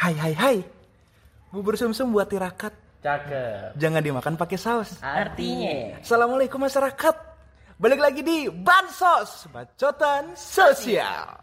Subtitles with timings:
[0.00, 0.56] Hai hai hai.
[1.52, 2.72] Bubur sumsum buat tirakat.
[3.04, 3.76] Cakep.
[3.76, 4.96] Jangan dimakan pakai saus.
[5.04, 6.00] Artinya.
[6.00, 7.16] Assalamualaikum masyarakat.
[7.76, 11.36] Balik lagi di Bansos, Bacotan Sosial.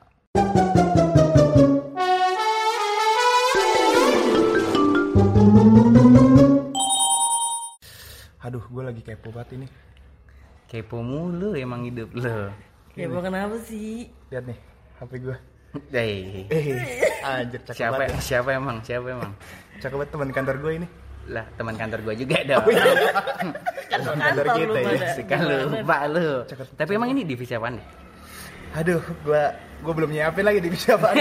[8.41, 9.69] Aduh, gue lagi kepo banget ini.
[10.65, 12.49] Kepo mulu emang hidup lo.
[12.97, 14.09] Ya bukan apa sih?
[14.33, 14.57] Lihat nih,
[14.97, 15.56] HP gue.
[15.89, 16.65] Eh, Eh,
[17.21, 18.19] anjir cakep siapa banget ya.
[18.21, 18.77] siapa emang?
[18.81, 19.31] Siapa emang?
[19.77, 20.87] Cakep banget teman kantor gue ini.
[21.27, 22.63] Lah, teman kantor gua juga dong.
[22.71, 23.47] Kan
[23.99, 25.09] Teman kantor kantor kita ya.
[25.27, 26.27] Kan lu lupa lu.
[26.45, 26.65] Cakep.
[26.73, 27.87] Tapi emang ini divisi apaan deh?
[28.73, 29.43] Aduh, gue
[29.77, 31.11] gue belum nyiapin lagi di siapa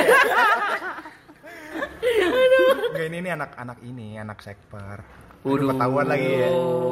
[2.87, 4.99] Enggak ini ini anak-anak ini, anak sekper.
[5.43, 6.49] Udah ketahuan lagi ya.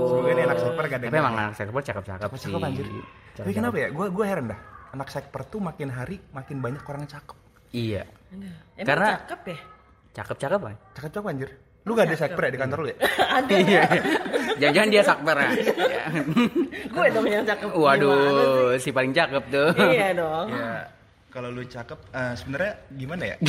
[0.07, 2.51] Semoga ini anak sekper gak Tapi emang anak sektor cakep-cakep sih.
[2.51, 2.87] cakep anjir.
[3.35, 3.89] Tapi kenapa ya?
[3.91, 4.61] Gue gue heran dah.
[4.91, 7.35] Anak sekper tuh makin hari makin banyak orang cakep.
[7.75, 8.03] Iya.
[8.75, 9.59] Emang Karena- cakep ya?
[10.15, 10.77] Cakep-cakep kan?
[10.95, 11.51] Cakep-cakep anjir.
[11.85, 12.97] Lu gak ada sekper ya di kantor lu ya?
[13.37, 13.55] Ada.
[13.61, 13.83] Iya.
[14.57, 15.51] Jangan-jangan dia sakper ya.
[16.95, 17.69] Gue dong yang cakep.
[17.69, 19.69] Waduh, si paling cakep tuh.
[19.85, 20.47] Iya dong.
[20.49, 20.87] ya,
[21.29, 23.37] kalau lu cakep eh, sebenarnya gimana ya?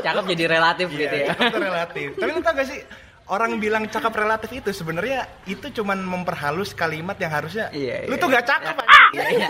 [0.00, 1.26] Cakep jadi relatif gitu ya.
[1.30, 2.08] cakep relatif.
[2.16, 2.80] Tapi lu tau gak sih
[3.28, 8.20] orang bilang cakep relatif itu sebenarnya itu cuman memperhalus kalimat yang harusnya Iya, lu iya.
[8.20, 8.76] tuh gak cakep.
[9.14, 9.48] Iya, iya.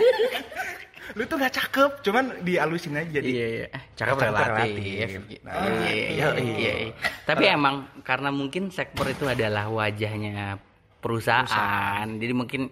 [1.13, 3.65] Lu tuh gak cakep cuman dialusin aja jadi Iya, iya.
[3.69, 4.47] Eh, Cakep Cakep relatif.
[4.47, 5.09] relatif.
[5.41, 5.53] Nah,
[5.85, 6.93] iya, iya, iya, iya.
[7.23, 10.61] Tapi emang karena mungkin sektor itu adalah wajahnya
[11.01, 12.05] perusahaan.
[12.05, 12.69] Jadi mungkin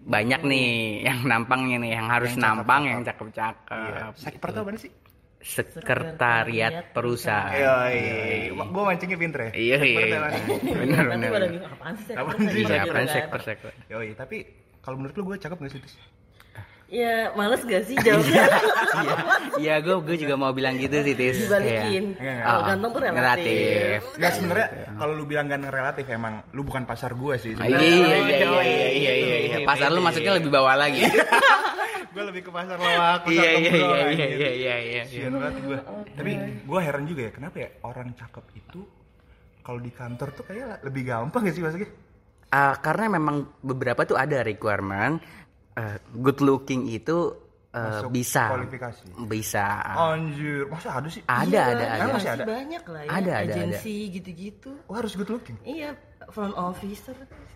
[0.00, 0.68] banyak nih
[1.04, 2.92] yang nampangnya nih yang harus Yang nampang cakep-cakep.
[2.92, 3.72] yang cakep-cakep.
[3.76, 4.04] Iya.
[4.16, 4.92] sekper tuh apa sih?
[5.40, 7.56] Sekretariat perusahaan.
[7.56, 8.62] Iya, iya.
[8.64, 9.50] Gue mancingnya pinter ya.
[9.56, 10.00] Iya, iya.
[10.04, 10.18] Iya.
[10.60, 11.30] Benar, benar.
[11.72, 12.12] apaan sih?
[12.12, 12.52] Apaan sektor?
[12.52, 12.62] sih?
[12.64, 13.14] Iya, apaan kan.
[13.16, 13.72] sektor sektor.
[13.88, 14.36] Yoi, tapi
[14.80, 15.80] kalau menurut lu gue cakep gak sih?
[16.90, 18.50] Ya males gak sih jawabnya?
[18.98, 19.14] Iya,
[19.56, 21.38] iya gue gue juga mau bilang gitu sih, Tis.
[21.38, 22.18] Dibalikin.
[22.18, 22.34] Iya.
[22.42, 23.98] Kalau Ah, ganteng tuh relatif.
[24.18, 27.54] Nggak sebenarnya kalau lu bilang ganteng relatif emang lu bukan pasar gue sih.
[27.54, 29.56] Ah, Iya, iya, iya, iya, iya, iya, iya.
[29.62, 31.06] Pasar lu maksudnya lebih bawah lagi.
[32.10, 35.02] gue lebih ke pasar lawak, pasar Iya, iya, kebro, iya, iya, iya, iya, iya.
[35.06, 35.78] Kasian banget gue.
[36.18, 36.30] Tapi
[36.66, 38.80] gue heran juga ya, kenapa ya orang cakep itu
[39.62, 41.86] kalau di kantor tuh kayak lebih gampang gak sih maksudnya?
[42.50, 45.22] Ah, karena memang beberapa tuh ada requirement
[45.72, 47.34] eh, good looking itu
[47.70, 49.02] eh, Masuk bisa kualifikasi.
[49.24, 51.22] bisa Anjir, masa ada sih?
[51.22, 52.44] ada Iya, ada ada masih ada?
[52.44, 53.10] Banyak lah ya.
[53.12, 54.70] Ada, ada, Agensi gitu-gitu.
[54.84, 55.54] Oh harus good looking.
[55.62, 55.94] Iya,
[56.28, 57.14] front officer.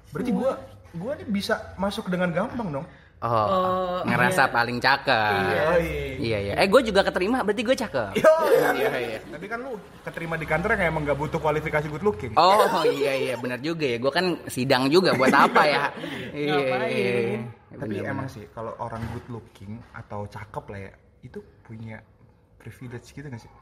[0.08, 0.52] Berarti gue
[0.94, 2.86] gue nih bisa masuk dengan gampang dong.
[3.20, 5.32] oh, Oh, ngerasa paling cakep
[5.64, 6.12] Oh iya.
[6.14, 9.74] iya iya eh gue juga keterima berarti gue cakep Yo, iya iya Tapi kan lu
[10.04, 12.36] keterima di kantor yang emang gak butuh kualifikasi good looking.
[12.36, 15.82] oh iya iya benar juga ya gue kan sidang juga buat apa ya
[16.36, 17.40] iya iya
[17.74, 20.92] Tapi Bener, emang sih kalau orang good looking atau cakep lah ya,
[21.26, 21.98] itu punya
[22.60, 23.52] privilege gitu gak sih?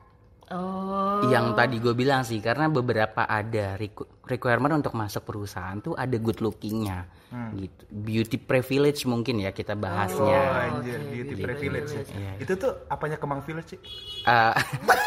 [0.45, 1.25] Oh.
[1.27, 6.13] yang tadi gue bilang sih karena beberapa ada requ- requirement untuk masuk perusahaan tuh ada
[6.15, 7.09] good lookingnya
[7.55, 10.37] gitu beauty privilege mungkin ya kita bahasnya
[10.69, 11.89] Oh, anjir, beauty privilege.
[11.91, 12.05] ya.
[12.05, 12.33] Iya.
[12.39, 13.81] Itu tuh apanya Kemang Village sih?
[14.23, 14.53] Eh,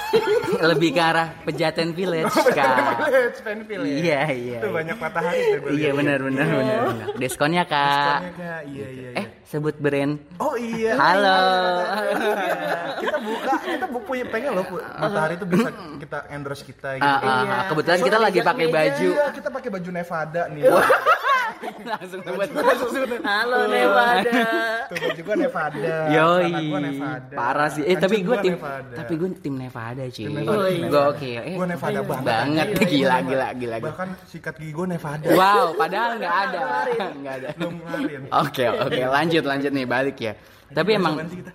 [0.65, 4.01] lebih ke arah pejaten village kan Village, fan village.
[4.01, 7.07] iya iya Itu banyak matahari tuh gue iya benar benar benar benar.
[7.15, 8.61] diskonnya kak Diskonnya, Kak.
[8.65, 9.34] Iya, iya, eh iya.
[9.45, 10.97] Sebut brand Oh iya.
[10.97, 11.39] halo
[12.97, 14.77] kita buka, kita punya pengen loh Bu.
[14.81, 15.69] matahari itu bisa
[16.01, 17.05] kita endorse kita gitu.
[17.05, 17.63] Ah, ah, ah.
[17.69, 20.63] kebetulan kita lagi pakai baju Iya, kita pakai baju Nevada nih.
[21.85, 22.21] langsung
[23.25, 24.41] Halo Nevada.
[24.89, 25.95] Tuh baju gua Nevada.
[26.11, 27.35] Yoi, Nevada.
[27.35, 27.83] parah sih.
[27.85, 28.95] Eh tapi gue gua tim, Nevada.
[28.95, 30.25] tapi gue tim Nevada cuy.
[30.25, 30.87] Oh, iya.
[30.89, 31.41] Gokil.
[31.41, 32.25] Eh, Gua Nevada banget.
[32.25, 32.67] banget.
[32.69, 32.87] anjir.
[32.89, 33.87] Gila, gila, gila, gila.
[33.91, 35.27] Bahkan sikat gigi gua Nevada.
[35.31, 36.59] Wow, padahal nggak ada,
[37.15, 37.47] nggak ada.
[37.55, 38.21] Belum ngelarin.
[38.29, 40.33] Oke, oke, lanjut, lanjut nih balik ya.
[40.69, 41.51] Tapi emang kita?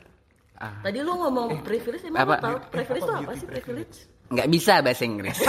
[0.60, 2.34] Tadi lu ngomong privilege emang apa?
[2.36, 3.96] lu tahu privilege itu Apa apa sih privilege?
[4.28, 5.38] nggak bisa bahasa Inggris.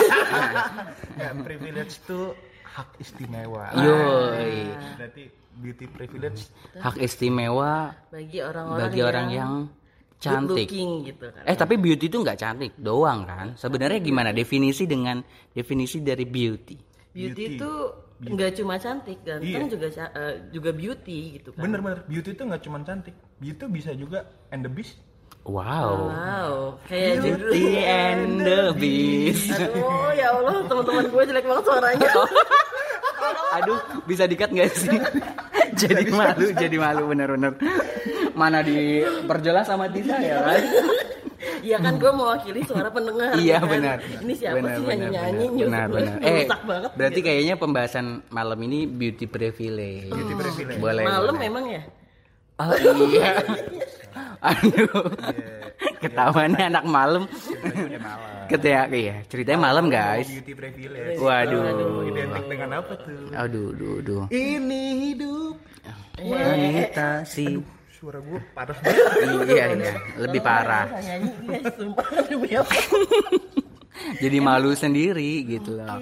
[1.20, 2.32] Ya, privilege tuh
[2.64, 3.66] hak istimewa.
[3.76, 4.72] Yoi.
[4.96, 9.78] Berarti beauty privilege Hak istimewa Bagi orang-orang bagi orang yang good
[10.18, 10.66] cantik.
[10.66, 11.44] looking gitu kan.
[11.44, 13.48] Eh tapi beauty itu nggak cantik doang kan?
[13.54, 15.20] Sebenarnya gimana definisi dengan
[15.52, 16.78] definisi dari beauty?
[17.12, 17.56] beauty, beauty.
[17.60, 17.72] itu
[18.22, 19.74] nggak cuma cantik, ganteng Iya.
[19.74, 21.66] juga eh, juga beauty gitu kan.
[21.66, 25.02] bener-bener beauty itu nggak cuma cantik beauty bisa juga and the beast
[25.42, 26.14] Wow.
[26.14, 26.54] Wow,
[26.86, 29.50] kayak Beauty and the Beast.
[29.58, 32.10] Aduh, ya Allah, teman-teman gue jelek banget suaranya.
[33.58, 35.02] Aduh, bisa dikat nggak sih?
[35.82, 37.58] jadi malu, jadi malu bener-bener.
[38.38, 40.62] Mana diperjelas sama Tisa ya kan?
[41.62, 43.32] Iya kan gue mewakili suara pendengar.
[43.38, 43.70] iya kan?
[43.70, 43.98] benar.
[44.02, 46.18] Ini siapa Benar, sih benar, yang nyanyi benar, benar, benar.
[46.28, 46.92] Eh, banget.
[46.98, 50.10] berarti kayaknya pembahasan malam ini beauty privilege.
[50.10, 51.04] beauty privilege Boleh.
[51.06, 51.42] Malam boleh.
[51.42, 51.82] memang ya?
[52.58, 52.74] Oh
[53.08, 53.32] iya.
[54.50, 55.06] Aduh.
[55.98, 57.24] Ketahuannya anak malam.
[58.46, 60.30] Ketika iya, ceritanya malam guys.
[60.30, 61.18] Beauty privilege.
[61.18, 62.06] Waduh.
[62.06, 63.34] Identik dengan apa tuh?
[63.34, 64.22] Aduh, aduh, aduh.
[64.30, 65.56] Ini hidup.
[66.22, 67.58] Wanita si
[68.02, 69.46] Suara gue parah banget.
[69.46, 70.90] iya iya lebih parah.
[70.90, 72.76] Apa?
[74.26, 76.02] Jadi malu sendiri gitu loh.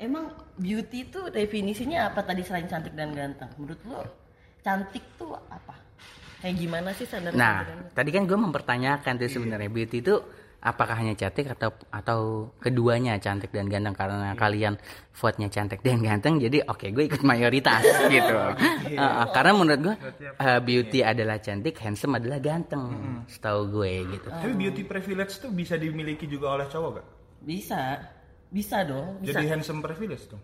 [0.00, 3.52] Emang beauty itu definisinya apa tadi selain cantik dan ganteng?
[3.60, 4.00] Menurut lo
[4.64, 5.76] cantik tuh apa?
[6.40, 7.60] Kayak gimana sih standar Nah,
[7.92, 10.16] tadi kan gue mempertanyakan tuh sebenarnya beauty itu
[10.64, 14.80] apakah hanya cantik atau atau keduanya cantik dan ganteng karena kalian
[15.12, 17.84] vote-nya cantik dan ganteng jadi oke gue ikut mayoritas
[18.14, 18.36] gitu.
[18.96, 19.94] Uh, karena menurut gue
[20.40, 22.82] uh, beauty adalah cantik, handsome adalah ganteng.
[23.28, 24.28] Setahu gue gitu.
[24.32, 27.06] Tapi beauty privilege tuh bisa dimiliki juga oleh cowok gak?
[27.44, 27.80] Bisa,
[28.48, 29.20] bisa dong.
[29.20, 29.36] Bisa.
[29.36, 30.40] Jadi handsome privilege tuh.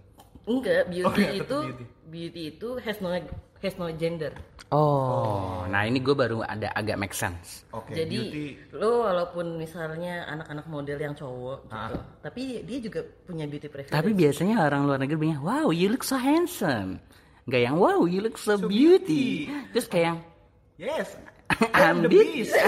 [0.51, 1.85] Enggak, beauty Oh, iya, tetap itu beauty.
[2.11, 2.41] beauty.
[2.51, 3.09] itu has no
[3.63, 4.33] has no gender.
[4.71, 7.63] Oh, nah ini gue baru ada agak make sense.
[7.71, 11.91] Oke, Jadi beauty lo walaupun misalnya anak-anak model yang cowok gitu, Ah.
[12.21, 13.91] tapi dia juga punya beauty privilege.
[13.91, 16.99] Tapi biasanya orang luar negeri bilang, wow, you look so handsome.
[17.47, 19.47] Gak yang, wow, you look so, beauty.
[19.71, 20.19] Terus kayak yang,
[20.79, 21.15] Yes.
[21.75, 22.47] I'm the beauty.
[22.47, 22.55] beast.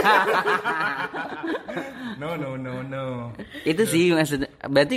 [2.19, 3.31] no, no, no, no.
[3.63, 4.51] itu sih maksudnya.
[4.67, 4.97] Berarti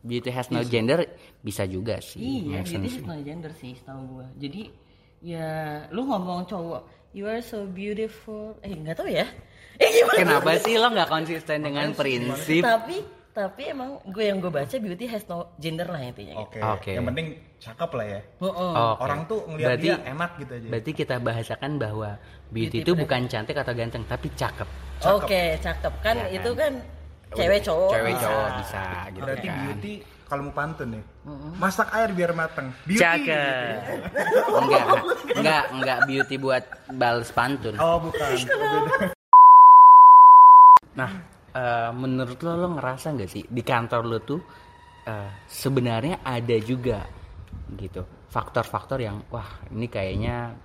[0.00, 1.04] beauty has no gender
[1.40, 2.46] bisa juga sih.
[2.46, 4.26] Iya, beauty has no gender sih setahu gua.
[4.36, 4.70] Jadi
[5.18, 5.48] ya
[5.90, 8.54] lu ngomong cowok, you are so beautiful.
[8.62, 9.26] Eh nggak tahu ya.
[9.78, 10.18] Eh gimana?
[10.18, 12.66] Kenapa sih lo nggak konsisten dengan prinsip?
[12.66, 12.98] Tapi
[13.30, 16.42] tapi emang gue yang gue baca beauty has no gender lah intinya.
[16.42, 16.58] Oke.
[16.58, 16.90] Oke.
[16.98, 17.26] Yang penting
[17.62, 18.20] cakep lah ya.
[18.26, 18.42] Gitu.
[18.42, 18.72] Heeh.
[18.74, 18.98] Oke.
[18.98, 20.66] Orang tuh ngeliat Berarti- dia enak gitu aja.
[20.66, 22.10] Berarti kita bahasakan bahwa
[22.50, 24.68] beauty Beauty itu bukan cantik atau ganteng, tapi cakep.
[25.06, 26.34] Oke, cakep kan Iya kan?
[26.34, 26.72] itu kan
[27.34, 27.90] cewek cowok.
[27.92, 28.24] Cewek bisa.
[28.24, 28.82] cowok bisa
[29.12, 29.58] gitu Berarti kan.
[29.64, 29.94] beauty
[30.28, 31.02] kalau mau pantun nih.
[31.56, 32.68] Masak air biar mateng.
[32.84, 33.00] Beauty.
[33.00, 33.80] Cakep.
[34.60, 34.84] enggak,
[35.36, 37.74] enggak, enggak beauty buat balas pantun.
[37.80, 38.28] Oh, bukan.
[40.98, 41.14] Nah,
[41.54, 44.40] eh, menurut lo lo ngerasa nggak sih di kantor lo tuh
[45.06, 47.06] eh, sebenarnya ada juga
[47.78, 50.56] gitu faktor-faktor yang wah ini kayaknya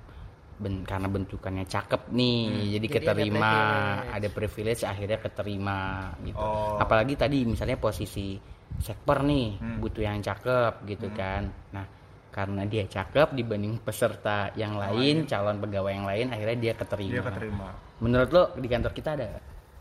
[0.55, 4.09] ben- karena bentukannya cakep nih jadi Jadi ada keterima privilege.
[4.11, 5.79] ada privilege akhirnya keterima
[6.21, 6.77] gitu Oh.
[6.77, 8.37] apalagi tadi misalnya posisi
[8.75, 9.77] sekper nih Hmm.
[9.79, 11.85] butuh yang cakep gitu kan nah
[12.29, 17.23] karena dia cakep dibanding peserta yang lain calon pegawai yang lain akhirnya dia keterima Dia
[17.23, 17.67] keterima.
[17.99, 19.27] menurut lo di kantor kita ada?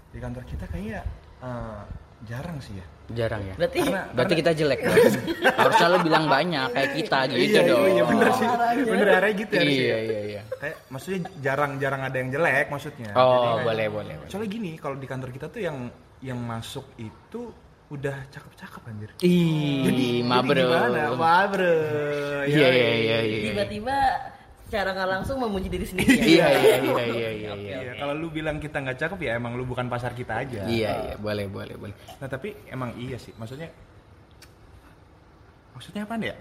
[0.09, 1.05] Di kantor kita kayak
[1.41, 1.81] eh,
[2.23, 2.87] jarang sih ya.
[3.13, 3.79] jarang ya Berarti
[4.15, 4.97] Berarti kita jelek dong.
[5.61, 7.85] Harusnya lo bilang banyak kayak kita gitu iya, dong.
[7.91, 8.47] iya bener sih.
[8.89, 9.53] Bener area gitu.
[9.59, 10.43] Iya iya iya.
[10.57, 13.11] Kayak maksudnya jarang-jarang ada yang jelek maksudnya.
[13.19, 14.15] Oh, Jadi, boleh boleh.
[14.17, 14.31] boleh.
[14.31, 15.91] Soalnya gini, kalau di kantor kita tuh yang
[16.23, 17.53] yang masuk itu
[17.93, 19.11] udah cakep-cakep anjir.
[19.21, 20.57] Ih, ma bro.
[20.57, 21.13] gimana?
[21.13, 21.77] Ma bro.
[22.49, 23.39] Iya iya iya iya.
[23.53, 23.97] tiba-tiba
[24.73, 26.49] secara nggak langsung memuji diri sendiri ya.
[26.49, 27.53] Iya iya iya iya iya.
[27.53, 30.65] Iya Iya, kalau lu bilang kita nggak cakep ya emang lu bukan pasar kita aja.
[30.65, 31.93] iya iya boleh boleh boleh.
[32.17, 33.69] Nah tapi emang iya sih, maksudnya
[35.73, 36.33] maksudnya apa ya?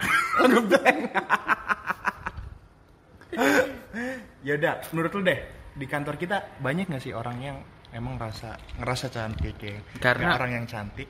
[4.46, 5.40] ya udah, menurut lu deh
[5.72, 7.56] di kantor kita banyak nggak sih orang yang
[7.90, 9.76] emang rasa ngerasa cantik ya?
[9.98, 11.08] Karena- orang yang cantik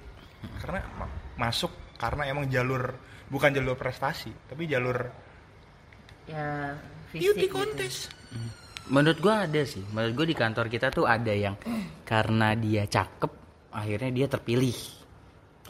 [0.59, 1.07] karena ma-
[1.39, 2.99] masuk karena emang jalur
[3.31, 4.99] bukan jalur prestasi tapi jalur
[6.23, 6.79] Ya,
[7.12, 7.55] beauty fisik gitu.
[7.55, 7.99] contest.
[8.88, 9.85] Menurut gua ada sih.
[9.93, 11.55] Menurut gua di kantor kita tuh ada yang
[12.03, 13.32] karena dia cakep
[13.73, 14.79] akhirnya dia terpilih.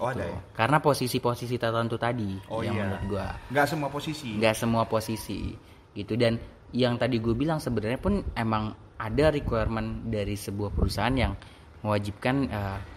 [0.01, 0.39] Oh ada ya?
[0.57, 2.83] Karena posisi-posisi tertentu tadi Oh yang iya.
[2.89, 3.27] menurut gua.
[3.53, 4.29] Nggak semua posisi.
[4.41, 5.41] nggak semua posisi
[5.93, 6.41] gitu dan
[6.73, 11.33] yang tadi gue bilang sebenarnya pun emang ada requirement dari sebuah perusahaan yang
[11.85, 12.49] mewajibkan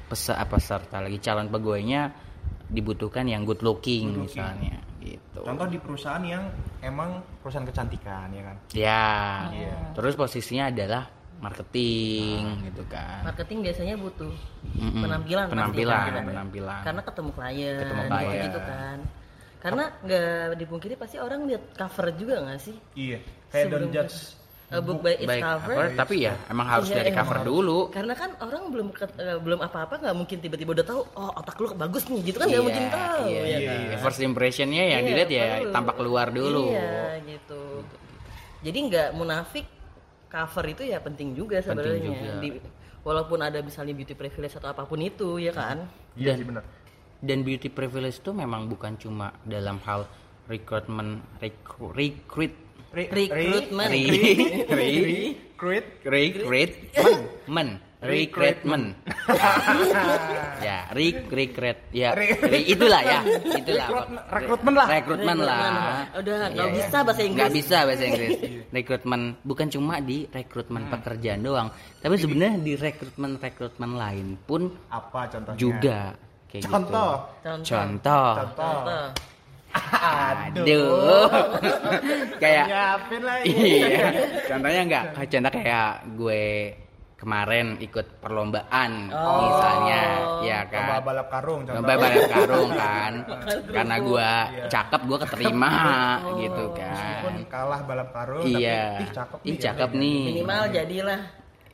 [0.07, 2.01] pesa apa peserta lagi calon pegawainya
[2.65, 4.41] dibutuhkan yang good looking, Good looking.
[4.41, 6.43] misalnya gitu Contoh di perusahaan yang
[6.81, 8.55] emang perusahaan kecantikan ya kan.
[8.73, 9.09] ya
[9.53, 9.75] Iya.
[9.93, 11.05] terus posisinya adalah
[11.37, 14.33] marketing gitu kan Marketing biasanya butuh
[14.73, 15.03] Mm-mm.
[15.03, 16.23] penampilan, pasti penampilan kan.
[16.25, 18.43] penampilan Karena ketemu klien, Ketemu gitu klien.
[18.43, 18.97] gitu kan.
[19.55, 22.77] Karena nggak dipungkiri pasti orang lihat cover juga nggak sih?
[22.93, 23.17] Iya.
[23.49, 24.15] Kayak don't Sebelum judge
[24.67, 25.71] A book by its baik cover.
[25.71, 27.47] cover, tapi ya emang harus Iya, dari emang cover harus.
[27.47, 31.31] dulu Karena kan orang belum ket- eh, belum apa-apa nggak mungkin tiba-tiba udah tahu oh
[31.35, 33.79] otak lu bagus nih gitu kan nggak Iya, mungkin tahu iya, ya iya, kan?
[33.85, 33.97] iya.
[33.99, 35.71] first impressionnya yang Iya, dilihat ya perlu.
[35.71, 37.63] tampak keluar dulu Iya gitu.
[38.61, 39.65] Jadi nggak munafik
[40.27, 42.09] cover itu ya penting juga Penting sebenarnya.
[42.11, 42.31] juga.
[42.39, 42.61] Di-
[42.99, 45.85] walaupun ada misalnya beauty privilege atau apa pun itu ya kan.
[46.13, 46.63] Iya Dan- sih benar.
[47.17, 50.09] dan beauty privilege itu memang bukan cuma dalam hal
[50.47, 52.64] recruitment recruit recruit Re-
[52.95, 53.91] Recruitment.
[53.91, 55.85] re- re- Recruit.
[56.05, 56.71] recruit
[57.45, 57.67] Men,
[57.99, 58.85] recruitment.
[60.61, 61.77] ya, rec recruit.
[61.89, 62.11] Ya,
[62.53, 63.19] itulah ya,
[63.51, 63.87] itulah.
[63.87, 64.87] Rekrut- rekrutmen lah.
[64.87, 65.59] Rekrutmen lah.
[66.13, 66.75] Udah, Iya, nggak iya.
[66.77, 67.39] bisa bahasa Inggris.
[67.39, 68.31] Nggak bisa bahasa Inggris.
[68.69, 75.57] rekrutmen bukan cuma di rekrutmen pekerjaan doang, tapi sebenarnya di rekrutmen-rekrutmen lain pun Apa contohnya?
[75.57, 75.99] juga
[76.47, 77.13] kayak Contoh.
[77.41, 77.47] gitu.
[77.65, 77.65] Contoh.
[77.65, 78.31] Contoh.
[78.53, 79.03] Contoh.
[79.75, 81.27] Aduh.
[82.41, 83.47] kayak Nyiapin lagi.
[83.51, 84.07] iya.
[84.49, 86.43] Contohnya enggak kayak contoh kayak gue
[87.15, 90.01] kemarin ikut perlombaan misalnya
[90.43, 91.01] ya Lomba kan.
[91.01, 91.75] balap karung contoh.
[91.79, 93.13] Lomba balap karung kan.
[93.75, 94.65] Karena gua Iya.
[94.67, 95.71] cakep gua keterima
[96.37, 97.49] gitu Meskipun kan.
[97.49, 98.99] kalah balap karung Iya.
[98.99, 99.57] tapi ih cakep Ih nih.
[99.57, 100.21] cakep nih.
[100.29, 101.21] Minimal jadilah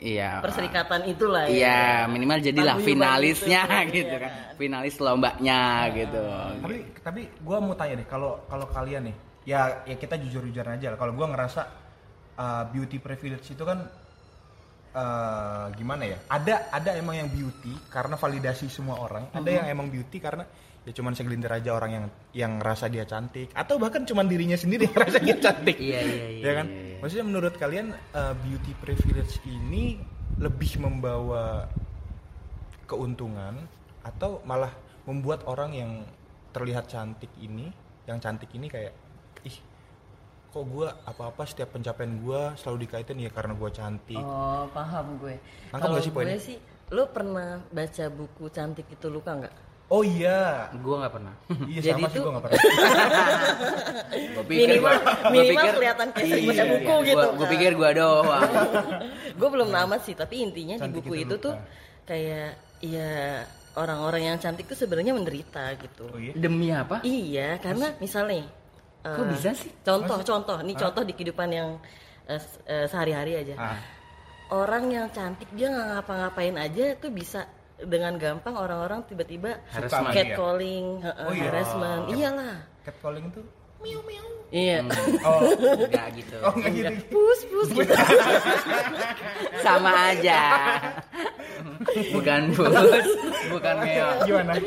[0.02, 0.42] Iya.
[0.42, 1.54] perserikatan itulah ya.
[1.54, 3.94] Iya, minimal jadilah finalisnya gitu.
[4.02, 4.32] gitu Iya kan.
[4.58, 5.62] Finalis lombanya
[5.94, 6.24] gitu.
[6.58, 9.16] Tapi tapi gue mau tanya nih kalau kalau kalian nih
[9.46, 10.98] ya ya kita jujur-jujur aja lah.
[10.98, 11.62] Kalau gue ngerasa
[12.36, 13.86] uh, beauty privilege itu kan
[14.98, 16.18] uh, gimana ya?
[16.28, 19.30] Ada ada emang yang beauty karena validasi semua orang.
[19.32, 19.58] Ada Mhm.
[19.62, 20.44] yang emang beauty karena
[20.82, 24.90] ya cuman segelintir aja orang yang yang ngerasa dia cantik atau bahkan cuman dirinya sendiri
[24.90, 25.78] yang ngerasa dia cantik.
[25.78, 26.66] Iya, iya, iya, Ya kan?
[26.68, 26.91] iya, iya.
[27.02, 29.98] Maksudnya menurut kalian uh, beauty privilege ini
[30.38, 31.66] lebih membawa
[32.86, 33.58] keuntungan
[34.06, 34.70] atau malah
[35.10, 35.92] membuat orang yang
[36.54, 37.74] terlihat cantik ini,
[38.06, 38.94] yang cantik ini kayak
[39.42, 39.58] ih
[40.52, 44.22] kok gue apa-apa setiap pencapaian gue selalu dikaitin ya karena gue cantik.
[44.22, 45.42] Oh, paham gue.
[45.74, 46.62] Kalau gue sih,
[46.94, 49.56] lo pernah baca buku cantik itu luka nggak?
[49.92, 51.34] Oh iya, Gua nggak pernah.
[51.68, 52.62] iya Jadi sama sih tuh- gue gak pernah.
[54.34, 57.02] Gua pikir Minimal- gua- gua minimal pikir- kelihatan kayak sering baca Iya, buku iya.
[57.04, 58.44] gitu Gua, gua pikir gua doang.
[59.40, 61.56] gue belum namat sih, tapi intinya di Cantik buku itu itu tuh
[62.04, 63.12] kayak ya
[63.74, 66.08] orang-orang yang cantik tuh sebenarnya menderita gitu.
[66.08, 66.34] Oh iya.
[66.34, 67.00] Demi apa?
[67.02, 68.48] Iya, karena misalnya
[69.02, 69.72] Kok eh, bisa sih?
[69.82, 71.70] Contoh, contoh, nih contoh di kehidupan yang
[72.26, 73.56] s- eh, sehari-hari aja.
[73.58, 73.80] Ah,
[74.52, 77.48] Orang yang cantik dia nggak ngapa-ngapain aja tuh bisa
[77.84, 80.14] dengan gampang orang-orang tiba-tiba Harassment.
[80.14, 81.44] catcalling, heeh, Oh iya.
[81.48, 82.04] harassment.
[82.10, 82.56] Iyalah.
[82.82, 83.46] catcalling tuh
[83.82, 84.28] miau miau.
[84.52, 84.84] Iya.
[85.26, 85.42] Oh,
[85.80, 86.38] Enggak gitu.
[86.44, 86.92] oh enggak gitu.
[87.10, 87.94] Pus pus gitu.
[89.60, 90.42] Sama aja.
[92.12, 93.08] Bukan bus,
[93.50, 94.08] bukan meo.
[94.28, 94.54] Gimana?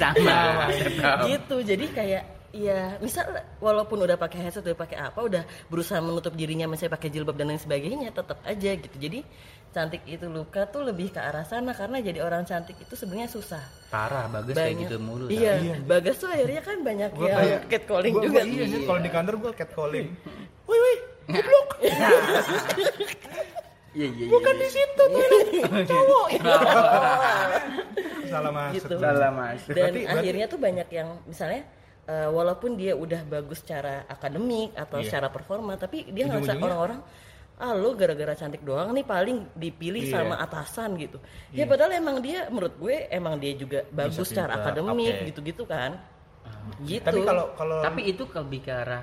[0.00, 0.70] Sama.
[0.70, 1.18] tetap.
[1.26, 1.56] gitu.
[1.64, 3.28] Jadi kayak ya misal
[3.58, 7.46] walaupun udah pakai headset udah pakai apa udah berusaha menutup dirinya misalnya pakai jilbab dan
[7.46, 9.20] lain sebagainya tetap aja gitu jadi
[9.68, 13.60] cantik itu luka tuh lebih ke arah sana karena jadi orang cantik itu sebenarnya susah
[13.88, 15.28] Parah, bagus kayak gitu mulu.
[15.28, 15.76] iya, Iya.
[15.82, 18.80] bagas tuh akhirnya kan banyak Gua yang kayak- catcalling Gua- juga gua iya sih.
[18.82, 20.06] kalau di kantor gue catcalling.
[20.68, 20.96] Woi woi,
[21.30, 21.68] goblok.
[21.80, 21.96] Iya,
[23.94, 24.26] iya, iya.
[24.28, 25.24] Bukan di situ tuh
[25.86, 26.26] cowok.
[28.30, 28.76] Salah masuk.
[28.78, 28.94] Gitu.
[28.94, 29.68] Salah masuk.
[29.68, 31.60] dan Berarti- berarti- akhirnya tuh banyak yang misalnya
[32.08, 35.06] eh, walaupun dia udah bagus secara akademik atau Iya.
[35.06, 37.00] secara performa tapi dia ngerasa Ujung-ujungnya- orang-orang
[37.58, 40.14] ah lo gara-gara cantik doang nih paling dipilih Iya.
[40.16, 41.18] sama atasan gitu
[41.50, 45.26] ya padahal emang dia menurut gue emang dia juga bagus secara pintar, akademik oke.
[45.28, 45.90] gitu-gitu kan
[46.80, 49.02] gitu Tapi kalau kalau Tapi itu lebih ke arah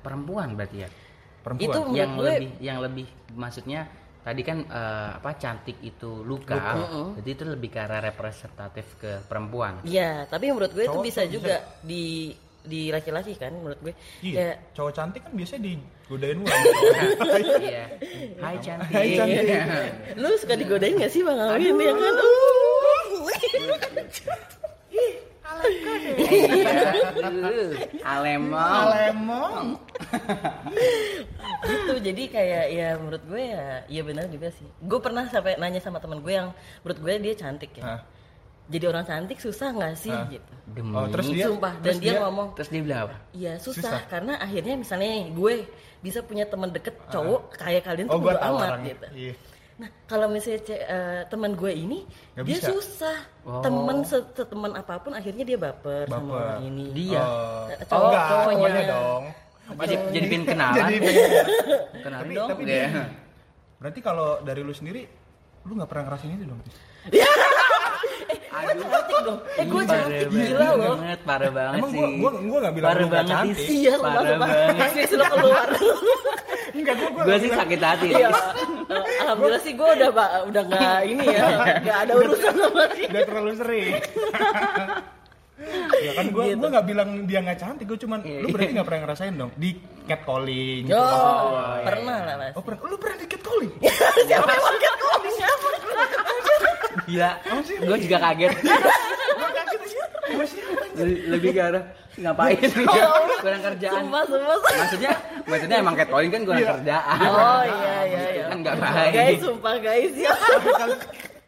[0.00, 0.88] perempuan berarti ya.
[1.40, 3.80] perempuan itu yang gue lebih yang lebih maksudnya
[4.20, 6.56] tadi kan eh, apa cantik itu luka,
[7.20, 9.80] jadi itu lebih ke arah representatif ke perempuan.
[9.84, 13.94] Iya, tapi menurut gue itu Cowok bisa tuh juga di di laki-laki kan menurut gue.
[14.20, 16.52] Iya, Kayak cowok cantik kan biasanya digodain mulu.
[17.60, 17.84] Iya.
[18.36, 18.92] Hai cantik.
[18.92, 19.48] Hai, cantik.
[20.20, 22.14] lu suka digodain gak sih Bang Awin ya kan?
[24.92, 25.20] Iya.
[28.04, 29.66] Alemong.
[31.60, 35.78] Gitu jadi kayak ya menurut gue ya iya benar juga sih gue pernah sampai nanya
[35.78, 36.48] sama teman gue yang
[36.80, 38.00] menurut gue dia cantik ya Hah?
[38.66, 40.24] jadi orang cantik susah nggak sih Hah?
[40.26, 40.94] gitu Demi.
[40.94, 43.16] Oh, terus dia sumpah dan terus dia, ngomong Terus dia bilang apa?
[43.32, 44.00] iya susah, Susah.
[44.06, 45.54] karena akhirnya misalnya gue
[45.98, 48.88] bisa punya teman deket cowok kayak kalian Oh, tuh tahu amat orangnya.
[48.88, 49.34] gitu Iya.
[49.76, 51.98] nah kalau misalnya eh, teman gue ini
[52.32, 52.68] Nggak dia bisa.
[52.70, 53.60] susah Oh.
[53.60, 56.36] temen se- seteman apa pun akhirnya dia baper, sama Baper.
[56.38, 57.18] orang ini Dia.
[57.18, 58.54] Oh, Eh, oh cowok- enggak, cowoknya.
[58.54, 59.24] cowoknya dong.
[59.72, 60.76] Jadi jadi pengen kenalan.
[60.76, 61.32] Jadi pengen-
[62.00, 62.48] Kenalin tapi dong.
[62.48, 62.88] tapi Dia.
[63.76, 65.02] berarti kalau dari lu sendiri
[65.62, 66.76] lu nggak pernah ngerasain itu dong Tis?
[68.60, 71.98] gue cantik dong eh gue cantik banget, gila loh Parah banget emang sih.
[71.98, 73.66] gua gua gua nggak bilang Parah banget cantik sih.
[73.78, 74.90] iya Parah banget.
[74.90, 75.68] Fix lo keluar
[76.76, 78.08] enggak gua gua Gue sih sakit hati.
[78.10, 78.28] Iya.
[79.20, 80.08] Alhamdulillah sih gue udah
[80.44, 81.44] udah nggak ini ya,
[81.82, 83.08] nggak ada urusan sama dia.
[83.08, 83.86] udah terlalu sering
[86.06, 86.56] ya kan gua Gitu.
[86.56, 89.70] gua nggak bilang dia nggak cantik gua cuman lu berarti nggak pernah ngerasain dong di
[90.04, 90.96] catcalling gitu.
[90.96, 92.52] Oh, pernah lah mas.
[92.54, 93.72] oh pernah lu pernah di catcalling
[94.28, 95.32] Siapa yang mau catcalling?
[95.32, 95.68] Siapa?
[97.02, 97.30] Gila.
[97.80, 98.52] Gue juga kaget.
[99.38, 100.84] gua kaget aja Gua siapa?
[100.96, 102.58] Le- Lebih ke arah ngapain?
[103.40, 104.02] Kurang kerjaan.
[104.02, 104.58] Sumpah, sumpah.
[104.76, 105.12] Maksudnya
[105.42, 107.18] maksudnya emang catcalling kan kurang kerjaan.
[107.22, 108.44] Oh iya iya iya.
[108.46, 110.32] kan nggak baik guys sumpah guys ya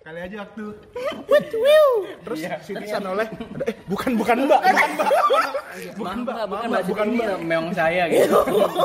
[0.02, 0.64] kali, aja waktu.
[2.22, 5.10] Terus si Tisan oleh ada, eh bukan bukan mbak bukan mbak.
[5.94, 6.34] Bukan mbak.
[6.34, 8.38] Bukan bukan mbak bukan mbak meong saya gitu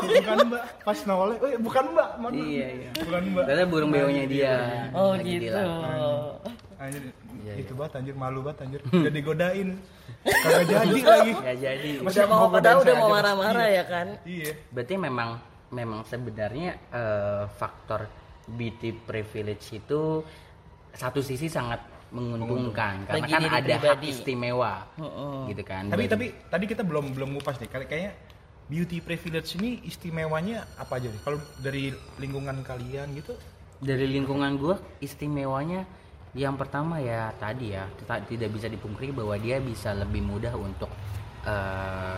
[0.06, 0.62] bukan mbak.
[0.86, 2.34] Pas noleh eh bukan mbak maaf.
[2.38, 2.90] iya iya.
[3.02, 3.44] Bukan mbak.
[3.50, 4.56] Ternyata burung beonya dia.
[4.94, 5.44] oh Lagi gitu.
[5.50, 6.38] dilarang.
[6.78, 7.04] anjir
[7.48, 8.82] Iya, itu banget anjir malu banget anjir.
[8.92, 9.70] Udah digodain.
[10.22, 11.32] Kagak jadi lagi.
[11.42, 11.90] Ya jadi.
[12.04, 14.08] Udah mau padahal udah mau marah-marah ya kan?
[14.28, 14.52] Iya.
[14.70, 15.30] Berarti memang
[15.74, 18.06] memang sebenarnya eh, faktor
[18.48, 20.24] beauty privilege itu
[20.98, 24.74] satu sisi sangat menguntungkan karena Bagi kan diri ada hak istimewa
[25.46, 25.92] gitu kan.
[25.92, 27.70] Tapi Bagi- tapi tadi kita belum belum ngupas nih.
[27.70, 28.14] Kayak- kayaknya
[28.68, 31.22] beauty privilege ini istimewanya apa aja nih?
[31.22, 33.36] Kalau dari lingkungan kalian gitu?
[33.78, 35.86] Dari lingkungan gue istimewanya
[36.34, 37.88] yang pertama ya tadi ya
[38.28, 40.90] tidak bisa dipungkiri bahwa dia bisa lebih mudah untuk
[41.46, 42.18] eh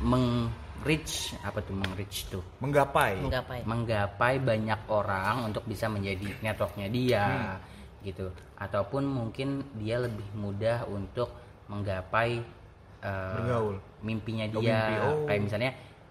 [0.00, 2.40] meng-reach apa tuh meng-reach tuh?
[2.64, 3.20] Menggapai.
[3.20, 3.60] Menggapai.
[3.68, 7.24] Menggapai banyak orang untuk bisa menjadi networknya dia
[8.00, 11.28] gitu ataupun mungkin dia lebih mudah untuk
[11.68, 12.40] menggapai
[13.00, 13.76] eh, Bergaul.
[14.00, 15.16] mimpinya Oh, dia mimpi, oh.
[15.24, 15.70] kayak misalnya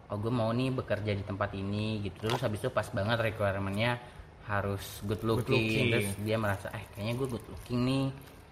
[0.10, 3.98] oh gue mau nih bekerja di tempat ini gitu terus habis itu pas banget requirementnya
[4.46, 5.88] harus good looking, looking.
[5.94, 8.06] terus dia merasa eh kayaknya gue good looking nih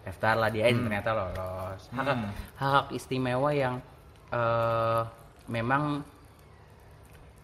[0.06, 2.30] daftar lah dia eh, ternyata lolos hak Hmm.
[2.56, 3.76] hak istimewa yang
[4.30, 5.02] eh,
[5.48, 6.04] memang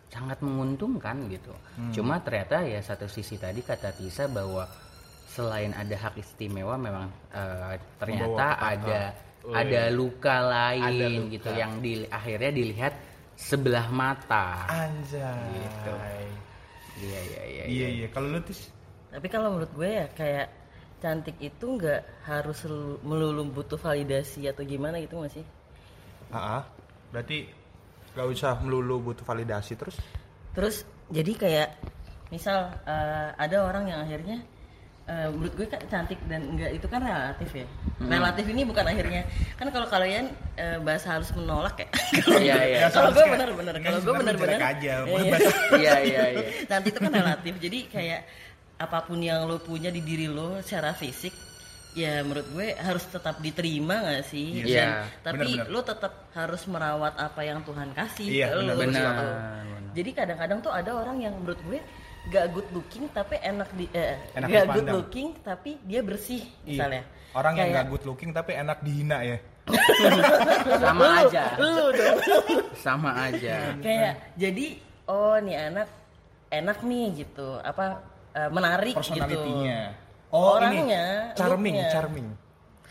[0.08, 1.50] sangat menguntungkan gitu.
[1.90, 4.62] Cuma ternyata ya satu sisi tadi kata Tisa bahwa
[5.34, 9.00] selain ada hak istimewa memang eh, ternyata ada
[9.44, 11.32] Oh, ada luka lain Ada luka.
[11.36, 12.94] gitu yang di, akhirnya dilihat
[13.36, 14.72] sebelah mata.
[14.72, 15.92] anjay Gitu.
[17.04, 17.64] Iya iya iya.
[17.68, 18.72] iya iya kalau lu tis
[19.12, 20.48] tapi kalau menurut gue ya kayak
[21.04, 22.64] cantik itu nggak harus
[23.04, 25.46] melulu butuh validasi atau gimana gitu nggak sih
[26.32, 26.64] Ah,
[27.12, 27.44] berarti
[28.16, 30.00] gak usah melulu butuh validasi terus
[30.56, 31.70] terus jadi kayak
[32.32, 34.40] misal eh, ada orang yang akhirnya
[35.04, 37.68] eh, menurut gue kan cantik dan enggak itu kan relatif ya
[38.00, 41.88] relatif ini bukan akhirnya kan kalau kalian eh, bahasa halus menolak ya
[42.46, 42.80] Iya iya.
[42.88, 45.38] kalau gue Soalnya bener-bener kan kalau gue jelek aja, Iya, iya.
[45.74, 46.44] Iya iya iya.
[46.66, 48.22] cantik itu kan relatif jadi kayak
[48.76, 51.32] apa pun yang lo punya di diri lo secara fisik
[51.94, 55.06] ya menurut gue harus tetap diterima gak sih Iya.
[55.22, 55.68] Dan- tapi Benar-benar.
[55.70, 58.82] lo tetap harus merawat apa yang Tuhan kasih Iya, benar, gitu.
[58.82, 59.14] benar.
[59.94, 61.80] jadi kadang-kadang tuh ada orang yang menurut gue
[62.26, 64.96] gak good looking tapi enak di eh, Enak gak good dipandang.
[64.96, 67.34] looking tapi dia bersih misalnya Iya.
[67.34, 69.38] orang yang Kayak- gak good looking tapi enak dihina ya
[70.78, 71.44] Sama aja.
[71.56, 72.18] lu dong
[72.76, 73.76] Sama aja.
[73.78, 74.66] kayak jadi
[75.06, 75.90] oh nih anak
[76.50, 77.86] enak nih gitu apa
[78.32, 79.80] eh, menarik gitu personalitinya
[80.30, 81.92] oh Orangnya, ini charming looknya.
[81.92, 82.28] charming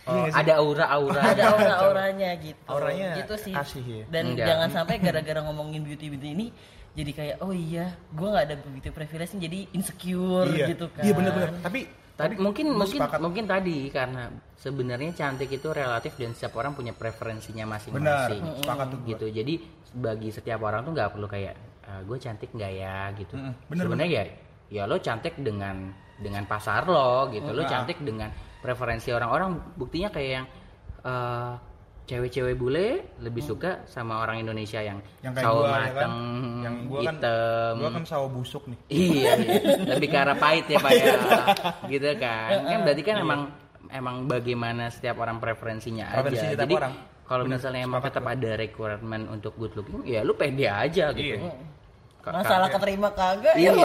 [0.02, 1.20] Oh, ada aura-aura.
[1.32, 4.04] ada aura-auranya gitu Auranya gitu sih asih ya?
[4.08, 4.46] dan Enggak.
[4.46, 6.46] jangan sampai gara-gara ngomongin beauty beauty ini
[6.92, 11.12] jadi kayak oh iya gue nggak ada beauty privilege jadi insecure iya gitu kan iya
[11.12, 11.80] benar-benar tapi
[12.12, 13.18] Tadi mungkin mungkin sepakat.
[13.18, 18.42] mungkin tadi karena sebenarnya cantik itu relatif dan setiap orang punya preferensinya benar masing-masing.
[18.60, 18.98] sepakat tuh.
[19.08, 19.26] Gitu.
[19.32, 19.54] Jadi
[19.92, 21.56] bagi setiap orang tuh nggak perlu kayak
[22.04, 23.32] gue cantik nggak ya gitu.
[23.66, 24.24] Sebenarnya ya
[24.68, 27.48] ya lo cantik dengan dengan pasar lo gitu.
[27.48, 27.70] Lo Ah.
[27.70, 28.28] cantik dengan
[28.62, 29.74] preferensi orang-orang.
[29.74, 30.46] Buktinya kayak yang
[31.02, 31.52] eh,
[32.02, 36.14] cewek-cewek bule lebih suka sama orang Indonesia yang, yang kayak sawo gua ya kan mateng,
[36.60, 37.72] yang gua kan hitam.
[37.78, 39.58] gua kan sawo busuk nih Iya, iya.
[39.86, 41.06] lebih ke arah pahit ya pak ya,
[41.94, 42.48] gitu kan.
[42.64, 43.40] Kan berarti kan emang
[43.88, 46.48] emang bagaimana setiap orang preferensinya Preferensi aja.
[46.50, 46.94] setiap Jadi orang.
[47.22, 51.38] kalau misalnya emang tetap ada requirement untuk good looking, ya lu pede aja gitu.
[51.38, 51.54] Iya.
[52.22, 53.84] Masalah keterima kagak Iya, ya.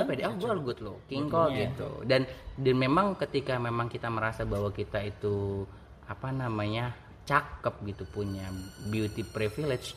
[0.00, 0.22] lu pede.
[0.24, 1.88] Oh, gue good looking kok gitu.
[2.08, 2.24] Dan
[2.56, 5.68] dan memang ketika memang kita merasa bahwa kita itu
[6.08, 6.96] apa namanya
[7.28, 8.48] cakep gitu punya
[8.88, 9.96] beauty privilege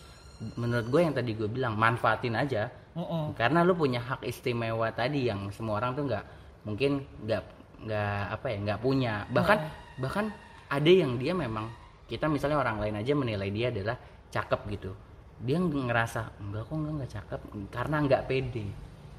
[0.60, 2.68] menurut gue yang tadi gue bilang manfaatin aja.
[2.98, 3.38] Mm-mm.
[3.38, 6.26] karena lu punya hak istimewa tadi yang semua orang tuh nggak
[6.66, 7.44] mungkin nggak
[7.86, 9.14] nggak apa ya nggak punya.
[9.30, 9.58] Bahkan
[10.02, 10.26] bahkan
[10.66, 11.70] ada yang dia memang
[12.10, 13.96] kita misalnya orang lain aja menilai dia adalah
[14.34, 14.92] cakep gitu
[15.40, 18.68] dia ngerasa enggak kok enggak nggak cakep karena nggak pede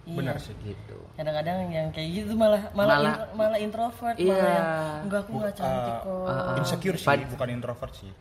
[0.02, 0.16] Iya.
[0.16, 4.33] benar sih gitu kadang-kadang yang kayak gitu malah malah Malah- intro- malah introvert Iya.
[4.33, 4.68] malah yang
[5.04, 8.12] enggak aku nggak cantik Uh, kok uh, insecure sih bukan introvert sih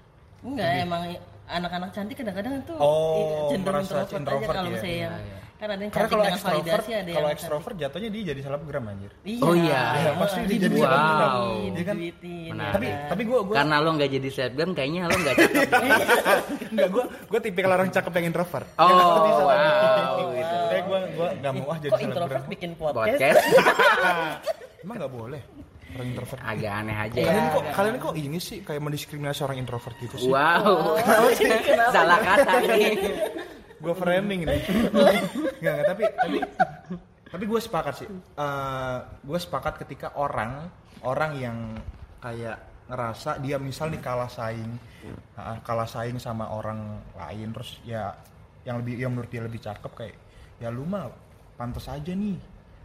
[0.43, 1.03] enggak emang
[1.47, 4.73] anak-anak cantik kadang-kadang tuh Oh, i- cenderung introvert, introvert aja kalau ya?
[4.73, 5.39] misalnya yang Iya, iya.
[5.57, 8.83] Kan ada yang karena cantik kalau dengan extrovert kalau yang extrovert jatuhnya dia jadi selebgram
[8.87, 9.81] anjir Iya, Oh iya.
[9.95, 10.83] Iya, pasti dia jadi Wow.
[10.83, 11.95] selebgram Iya Iya kan?
[11.97, 12.71] Duitin, Menarik.
[12.71, 15.69] tapi tapi gue gue karena lo nggak jadi selebgram kayaknya lo nggak cakep
[16.71, 18.67] Enggak, gue gue tipikal orang cakep yang introvert.
[18.75, 20.55] Oh, Yang wow, gitu.
[20.67, 22.13] Kayak gue gue nggak mau ah jadi Kok selebgram.
[22.13, 22.95] introvert bikin podcast?
[22.95, 23.41] podcast
[24.83, 25.41] Emang nggak boleh
[25.89, 26.39] orang introvert.
[26.43, 30.15] agak aneh aja Kalian ya kok kalian kok ini sih kayak mendiskriminasi orang introvert gitu
[30.15, 30.29] sih?
[30.29, 30.93] wow
[31.65, 31.89] Kenapa?
[31.89, 32.93] salah kata nih
[33.87, 34.61] Gue framing nih.
[34.99, 35.15] Enggak,
[35.63, 36.37] enggak, tapi tapi
[37.27, 38.07] Tapi gue sepakat sih.
[38.11, 40.67] Eh gue sepakat ketika orang
[41.07, 41.57] orang yang
[42.19, 44.79] kayak ngerasa dia misal nih kalah saing,
[45.35, 48.15] ah, kalah saing sama orang lain, terus ya
[48.63, 50.15] yang lebih yang menurut dia lebih cakep kayak
[50.59, 51.07] ya lu mah
[51.55, 52.35] pantas aja nih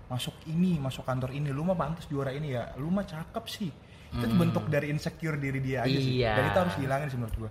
[0.07, 3.71] masuk ini masuk kantor ini lu mah pantas juara ini ya lu mah cakep sih
[4.13, 6.37] itu tuh bentuk dari insecure diri dia aja sih Iya.
[6.37, 7.51] dan itu harus dihilangin sih menurut gue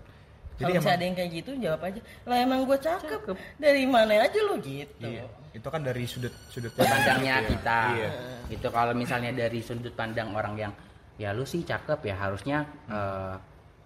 [0.62, 2.02] jadi emang ada yang kayak gitu jawab aja.
[2.30, 3.22] Lah emang gue cakep.
[3.58, 5.04] Dari mana aja lo gitu.
[5.04, 8.10] iya, itu kan dari sudut sudut pandangnya kita Iya.
[8.48, 10.72] itu kalau misalnya dari sudut pandang orang yang
[11.20, 13.36] ya lu sih cakep ya harusnya eh,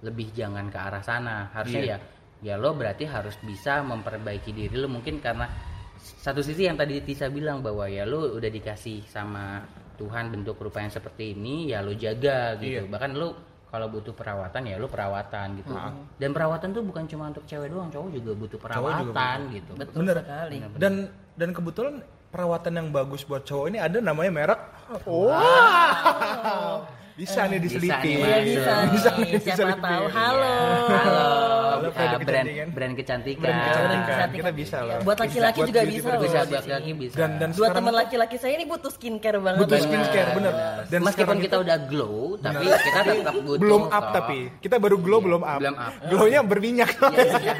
[0.05, 1.97] lebih jangan ke arah sana harusnya Iya.
[1.97, 5.49] ya ya lo berarti harus bisa memperbaiki diri lo mungkin karena
[5.97, 9.65] satu sisi yang tadi Tisa bilang bahwa ya lo udah dikasih sama
[9.97, 12.91] Tuhan bentuk rupa yang seperti ini ya lo jaga gitu Iya.
[12.91, 15.75] bahkan lo kalau butuh perawatan ya lo perawatan gitu.
[16.15, 19.71] Dan perawatan tuh bukan cuma untuk cewek doang cowok juga butuh juga perawatan gitu.
[19.75, 20.17] Betul Bener.
[20.23, 20.57] sekali.
[20.79, 20.93] dan
[21.35, 21.95] dan kebetulan
[22.35, 24.61] perawatan yang bagus buat cowok ini ada namanya merek
[25.07, 25.31] oh
[27.15, 28.43] bisa nih diselipin nih, Iya Mas.
[28.43, 29.23] bisa, Bisa nih.
[29.25, 30.03] nih, Siapa bisa tahu.
[30.03, 30.11] nih.
[30.11, 30.55] Halo.
[30.85, 31.27] Halo, Halo,
[31.87, 32.67] uh, brand kecantikan.
[32.67, 33.39] brand kecantikan.
[33.41, 34.27] Brand kecantikan.
[34.35, 36.09] kita bisa loh Buat laki-laki Buat juga bisa.
[36.17, 37.15] Bisa buat laki bisa.
[37.15, 39.59] dan dan Dua sekarang teman laki-laki saya ini butuh skincare banget.
[39.63, 40.53] butuh skincare bener
[40.85, 43.59] dan Meskipun sekarang kita udah glow, tapi kita tetap butuh.
[43.59, 45.93] belum up tapi kita baru glow belum up belum up.
[46.05, 47.53] glownya berminyak Iya, iya.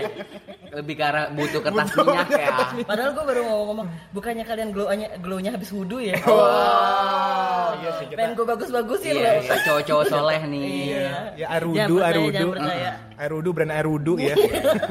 [0.76, 2.48] Lebih ke arah butuh kertas Butuh minyak ya.
[2.84, 6.20] Padahal gue baru mau ngomong, bukannya kalian glownya glownya habis wudhu ya?
[6.20, 9.42] Wow, iya sih kita Pengen gue bagus-bagusin Iya, loh.
[9.42, 10.68] iya, cowok-cowok soleh nih.
[10.68, 11.08] Iya.
[11.34, 12.92] ya air percaya, air wudhu percaya.
[13.16, 14.36] air wudhu brand air wudhu ya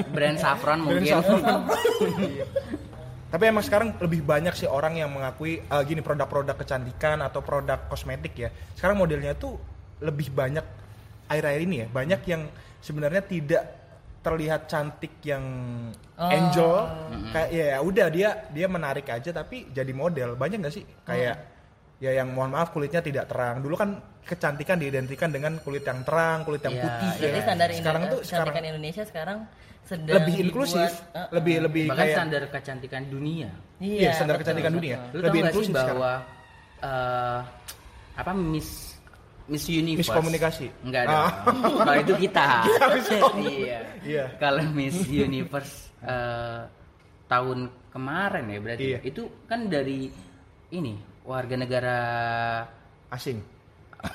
[0.08, 1.12] Brand saffron Brand mungkin.
[1.12, 1.40] saffron.
[2.24, 2.44] Iya.
[3.28, 7.82] Tapi emang sekarang lebih banyak sih orang yang mengakui eh, gini produk-produk kecantikan atau produk
[7.86, 8.48] kosmetik ya.
[8.72, 9.58] Sekarang modelnya tuh
[10.00, 10.62] lebih banyak
[11.28, 11.86] air-air ini ya.
[11.90, 12.46] Banyak yang
[12.78, 13.83] sebenarnya tidak
[14.24, 15.44] terlihat cantik yang
[16.14, 16.30] Oh.
[16.30, 16.72] angel
[17.34, 21.34] kayak ya udah dia dia menarik aja tapi jadi model banyak nggak sih kayak
[21.98, 26.46] ya yang mohon maaf kulitnya tidak terang dulu kan kecantikan diidentikan dengan kulit yang terang
[26.46, 27.42] kulit yang Iya, putih Jadi ya.
[27.42, 29.38] standar sekarang tuh sekarang kecantikan Indonesia sekarang
[29.84, 33.48] sedang lebih inklusif dibuat, uh, lebih lebih Bahkan kayak standar kecantikan dunia.
[33.76, 34.80] Iya, standar betul, kecantikan betul.
[34.80, 34.98] dunia.
[35.12, 35.88] Lu Lebih inklusif sekarang.
[35.92, 36.12] bahwa
[36.80, 37.38] eh,
[38.14, 38.68] apa Miss
[39.44, 40.66] Miss Universe Miskomunikasi.
[40.82, 41.28] Enggak Ah.
[41.44, 41.76] dong.
[41.84, 42.46] Kalau itu kita.
[43.44, 43.78] iya.
[44.00, 44.24] Iya.
[44.40, 46.60] Kalau Miss Universe eh,
[47.24, 48.98] tahun kemarin ya berarti Iya.
[49.04, 50.08] itu kan dari
[50.70, 51.98] ini warga negara
[53.08, 53.40] asing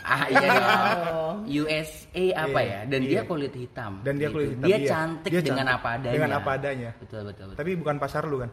[0.05, 1.35] ah iya dong.
[1.65, 3.09] USA apa Iya, ya dan iya.
[3.09, 4.35] dia kulit hitam dan dia gitu.
[4.37, 4.85] kulit hitam dia iya.
[4.85, 5.79] cantik Dia dengan cantik.
[5.81, 7.57] apa adanya dengan apa adanya betul betul, betul.
[7.57, 8.49] tapi bukan pasar lu kan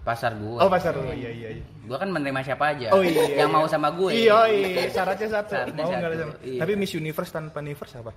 [0.00, 1.64] pasar gue oh pasar lu iya iya iya.
[1.84, 2.94] Gue kan menerima siapa aja.
[2.94, 3.56] Oh iya yang iya.
[3.56, 4.88] mau sama gue iya iya.
[4.88, 5.52] syaratnya satu.
[5.52, 6.60] Syaratnya mau nggak satu, sama iya.
[6.62, 8.12] tapi Miss Universe tanpa Universe apa?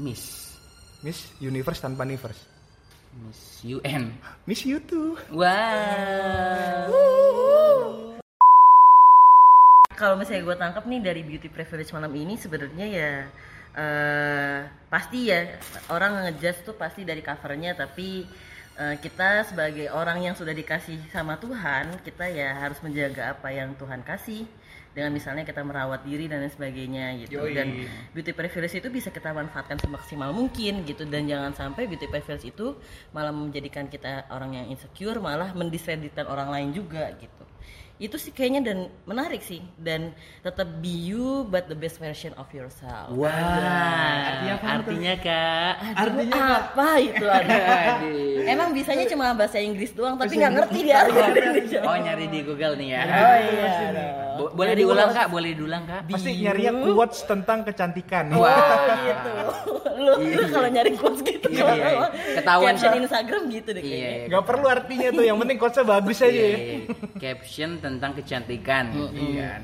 [0.00, 0.22] Miss.
[1.04, 2.42] Miss Universe tanpa Universe.
[3.16, 4.12] Miss UN
[4.44, 6.92] Miss You too wow.
[9.96, 13.12] Kalau misalnya gue tangkap nih dari beauty privilege malam ini sebenarnya ya
[13.76, 15.44] eh pasti ya
[15.92, 18.24] orang ngejudge tuh pasti dari covernya tapi
[18.78, 23.74] eh, kita sebagai orang yang sudah dikasih sama Tuhan kita ya harus menjaga apa yang
[23.74, 24.46] Tuhan kasih.
[24.96, 27.36] Dengan misalnya kita merawat diri dan lain sebagainya gitu.
[27.36, 27.52] Yoi.
[27.52, 27.84] dan
[28.16, 31.04] beauty privilege itu bisa kita manfaatkan semaksimal mungkin gitu.
[31.04, 32.80] Dan jangan sampai beauty privilege itu
[33.12, 37.44] malah menjadikan kita orang yang insecure malah mendiskreditkan orang lain juga gitu
[37.98, 42.44] itu sih kayaknya dan menarik sih dan tetap be you but the best version of
[42.50, 45.74] yourself Wah, Artinya apa artinya kak.
[45.96, 47.56] artinya apa itu ada
[48.44, 52.74] emang bisanya cuma bahasa Inggris doang tapi nggak ngerti dia Indonesia Oh nyari di Google
[52.74, 53.02] nih ya.
[53.02, 53.70] oh iya
[54.36, 56.00] Bo- boleh Nyari diulang kak, boleh diulang kak.
[56.06, 58.52] pasti nyarinya quotes tentang kecantikan Wah,
[59.00, 59.32] gitu.
[59.96, 61.48] Lu, lu kalau nyari quotes gitu.
[61.48, 62.08] Iya, iya, iya.
[62.36, 63.00] Ketahuan, Caption Kak.
[63.00, 64.12] Instagram gitu deh Iya, kayaknya.
[64.12, 64.26] iya.
[64.28, 66.76] nggak perlu artinya tuh yang penting quotesnya bagus aja Iya, ya iya.
[67.16, 68.84] Caption tentang kecantikan.
[69.10, 69.62] Iya.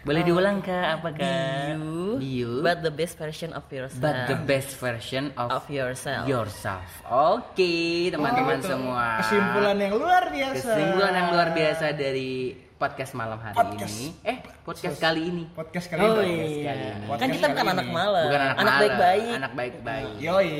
[0.00, 1.02] Boleh diulang kak?
[1.02, 1.74] Apa kak?
[1.74, 2.50] You, You.
[2.62, 3.98] but the best version of yourself.
[3.98, 6.30] but the best version of, of yourself.
[6.30, 6.86] yourself.
[7.04, 7.74] Oke,
[8.08, 9.18] teman-teman semua.
[9.18, 14.14] kesimpulan yang luar biasa Kesimpulan yang luar biasa dari podcast malam hari ini.
[14.22, 15.44] Eh, podcast kali ini.
[15.50, 17.02] podcast kali Oh ini iya.
[17.02, 17.74] Podcast Kan kita kali bukan ini.
[17.74, 18.24] anak malam.
[18.30, 19.26] Bukan anak, malam, baik-baik.
[19.34, 20.12] Anak baik-baik.
[20.22, 20.54] Yoi.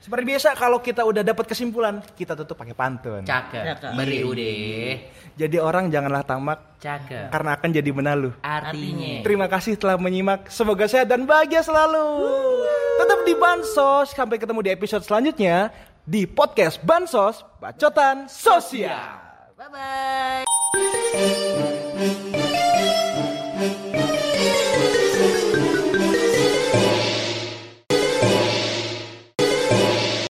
[0.00, 3.20] Seperti biasa kalau kita udah dapat kesimpulan, kita tutup pakai pantun.
[3.20, 3.92] Cakep.
[3.92, 4.24] Beri Iya.
[4.24, 4.52] ude.
[5.36, 7.28] Jadi orang janganlah tamak Cakep.
[7.28, 8.32] karena akan jadi menalu.
[8.40, 9.20] Artinya.
[9.20, 10.48] Terima kasih telah menyimak.
[10.48, 12.24] Semoga sehat dan bahagia selalu.
[12.96, 14.16] Tetap di Bansos.
[14.16, 15.68] Sampai ketemu di episode selanjutnya
[16.00, 19.20] di podcast Bansos Bacotan Sosial.
[19.52, 20.48] Bye-bye.